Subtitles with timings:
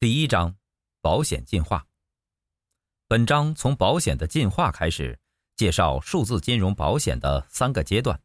[0.00, 0.56] 第一章，
[1.02, 1.86] 保险进化。
[3.06, 5.20] 本章从保险的进化开始，
[5.56, 8.18] 介绍数字金融保险的三个阶段。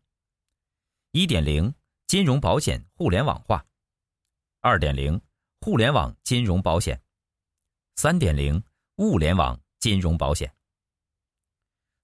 [1.11, 1.75] 一点零，
[2.07, 3.61] 金融保险互联网化；
[4.61, 5.19] 二点零，
[5.59, 6.95] 互联网金融保险；
[7.97, 8.63] 三点零，
[8.95, 10.55] 物联网金融保险。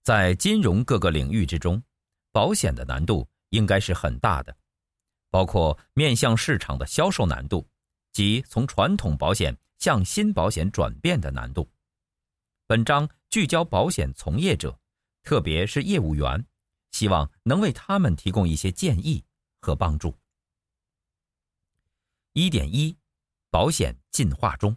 [0.02, 1.82] 在金融各个领域之中，
[2.30, 4.54] 保险的难度应该是很大的，
[5.30, 7.66] 包括面向市场的销售难度，
[8.12, 11.68] 及从传统保险向新保险转变的难度。
[12.66, 14.78] 本章聚焦保险从业者，
[15.22, 16.46] 特别是业务员，
[16.92, 19.24] 希望能为他们提供一些建议
[19.60, 20.16] 和帮助。
[22.34, 22.96] 一点一，
[23.50, 24.76] 保险进化中。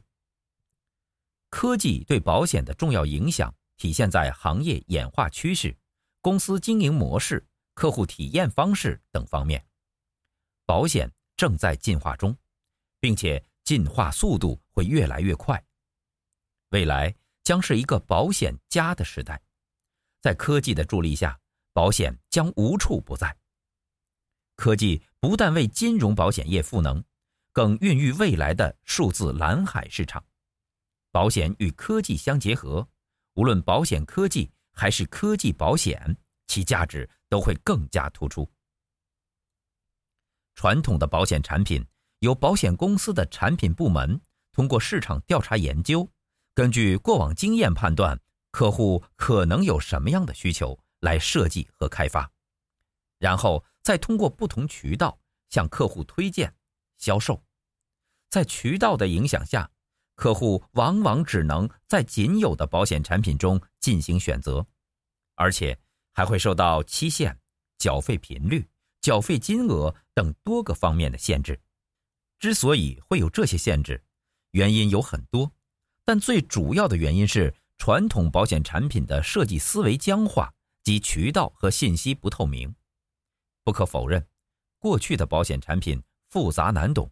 [1.49, 5.77] 科技对保险的重要影响体现在行业演化趋势、
[6.19, 9.65] 公司经营模式、客户体验方式等方面。
[10.65, 12.35] 保险正在进化中。
[13.05, 15.63] 并且进化速度会越来越快，
[16.69, 19.39] 未来将是一个保险加的时代，
[20.23, 21.39] 在科技的助力下，
[21.71, 23.37] 保险将无处不在。
[24.55, 27.03] 科技不但为金融保险业赋能，
[27.51, 30.25] 更孕育未来的数字蓝海市场。
[31.11, 32.89] 保险与科技相结合，
[33.35, 36.17] 无论保险科技还是科技保险，
[36.47, 38.51] 其价值都会更加突出。
[40.55, 41.85] 传统的保险产品。
[42.19, 44.19] 由保险公司的产品部门
[44.51, 46.09] 通过市场调查研究，
[46.53, 48.19] 根据过往经验判断
[48.51, 52.31] 客户可能有什么样的需求来设计和开发，
[53.19, 56.55] 然后再通过不同渠道向客户推荐、
[56.97, 57.43] 销售。
[58.29, 59.69] 在渠道的影响下，
[60.15, 64.65] 客户往往只能在仅有的保险产品中进行选择，
[65.35, 65.77] 而且
[66.13, 67.37] 还会受到期限、
[67.77, 68.65] 缴费频率、
[69.01, 71.59] 缴费金额等多个方面的限制。
[72.39, 74.03] 之所以会有这些限制，
[74.51, 75.51] 原因有很多，
[76.03, 80.53] 但最主要的原因是传统保险产品的设计思维僵化
[80.83, 82.73] 及渠道和信息不透明。
[83.63, 84.25] 不可否认，
[84.77, 87.11] 过去的保险产品复杂难懂，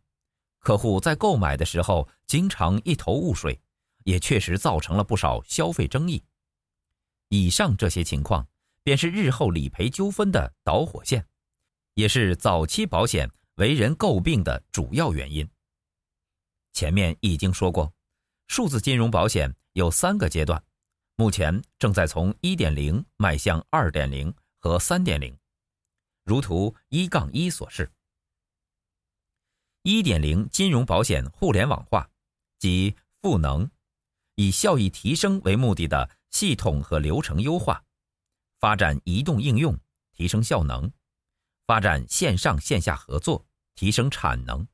[0.59, 3.59] 客户在购买的时候经常一头雾水，
[4.03, 6.23] 也确实造成了不少消费争议。
[7.29, 8.47] 以上这些情况，
[8.83, 11.25] 便是日后理赔纠纷的导火线，
[11.95, 13.31] 也是早期保险。
[13.55, 15.47] 为人诟病的主要原因。
[16.73, 17.93] 前面已经说过，
[18.47, 20.63] 数字金融保险有三个阶段，
[21.15, 25.37] 目前正在从一点零迈向二点零和三点零，
[26.23, 27.91] 如图一杠一所示。
[29.83, 32.09] 一点零金融保险互联网化，
[32.57, 33.69] 即赋能，
[34.35, 37.83] 以效益提升为目的的系统和流程优化，
[38.59, 39.77] 发展移动应用，
[40.13, 40.91] 提升效能。
[41.65, 44.67] 发展线上线下合作，提升产能。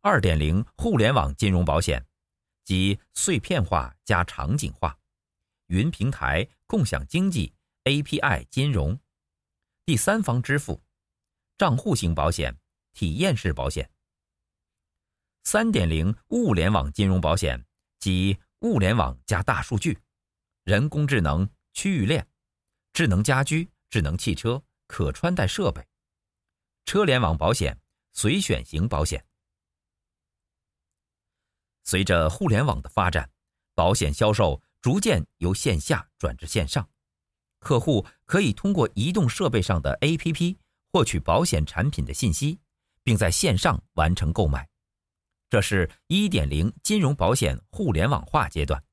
[0.00, 2.04] 二点零互联网金融保险，
[2.64, 4.98] 即碎片化加场景化，
[5.66, 7.52] 云平台、共享经济、
[7.84, 8.98] API 金融，
[9.84, 10.82] 第三方支付，
[11.58, 12.58] 账户型保险、
[12.92, 13.90] 体验式保险。
[15.44, 17.64] 三点零物联网金融保险，
[17.98, 19.98] 即物联网加大数据，
[20.64, 22.26] 人工智能、区域链，
[22.92, 24.62] 智能家居、智能汽车。
[24.92, 25.82] 可穿戴设备、
[26.84, 27.80] 车联网保险、
[28.12, 29.24] 随选型保险。
[31.82, 33.30] 随着互联网的发展，
[33.74, 36.86] 保险销售逐渐由线下转至线上，
[37.58, 40.58] 客户可以通过移动设备上的 APP
[40.92, 42.60] 获取保险产品的信息，
[43.02, 44.68] 并在线上完成购买。
[45.48, 48.84] 这是一点零金融保险互联网化阶段。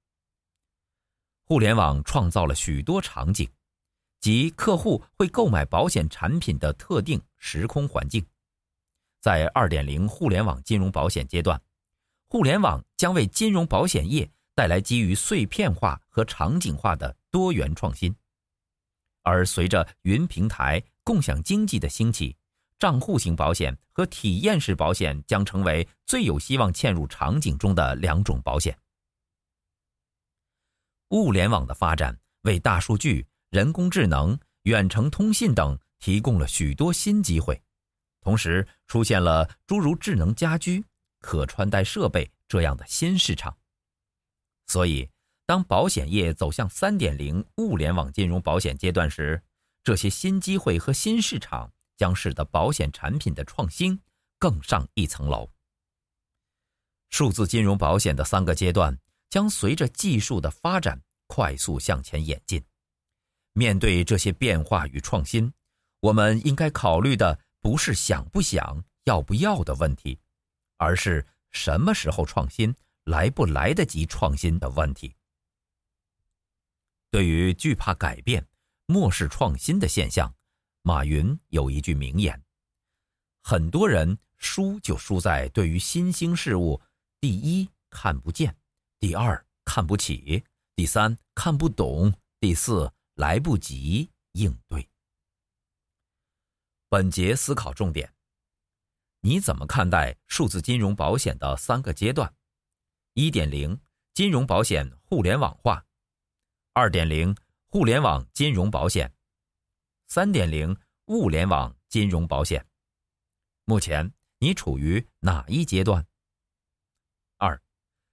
[1.44, 3.52] 互联网创造了许多场景。
[4.22, 8.26] 即客户会购买保险产品的特定时空环境，
[9.22, 11.62] 在二点零互联网金融保险阶段，
[12.28, 18.14] 互联网将为金融保险业带来基于碎片化和场景化的多元创新，
[19.24, 22.36] 而随着云平台、共享经济的兴起，
[22.78, 28.78] 账户型保险和体验式保险将成为最有希望嵌入场景中的两种保险。
[31.12, 33.26] 物联网的发展为大数据。
[33.50, 37.60] 人工智能、远程通信等提供了许多新机会，
[38.22, 40.84] 同时出现了诸如智能家居、
[41.20, 43.58] 可穿戴设备这样的新市场。
[44.68, 45.10] 所以，
[45.48, 49.42] 当保险业走向三点零物联网金融保险阶段时，
[49.84, 54.00] 这些新机会和新市场将使得保险产品的创新
[54.38, 55.50] 更上一层楼。
[57.10, 58.96] 数字金融保险的三个阶段
[59.28, 62.64] 将随着技术的发展快速向前演进。
[63.54, 65.52] 面对这些变化与创新，
[66.00, 70.20] 我们应该考虑的不是想不想、要不要的问题，
[70.78, 72.74] 而是什么时候创新、
[73.06, 75.16] 来不来得及创新的问题。
[77.12, 78.46] 对于惧怕改变、
[78.86, 80.34] 漠视创新的现象，
[80.84, 82.42] 马云有一句名言：
[83.42, 86.80] 很多人输就输在对于新兴事物，
[87.20, 88.56] 第一看不见，
[89.00, 90.44] 第二看不起，
[90.76, 94.90] 第三看不懂，第四来不及应对。
[96.88, 98.14] 本节思考重点：
[99.20, 102.34] 你怎么看待数字金融保险的三个阶段？
[103.16, 103.78] 一点零，
[104.14, 105.86] 金融保险互联网化；
[106.72, 107.36] 二点零，
[107.68, 109.10] 互联网金融保险；
[110.08, 110.74] 三点零，
[111.08, 112.66] 物联网金融保险。
[113.66, 116.08] 目前你处于哪一阶段？
[117.36, 117.62] 二，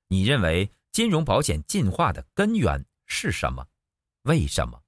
[0.09, 3.69] 你认为金融保险进化的根源是什么？
[4.23, 4.83] 为什么？